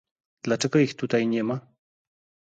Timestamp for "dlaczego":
0.43-0.79